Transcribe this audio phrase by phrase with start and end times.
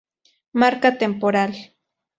[0.61, 1.53] Marca temporal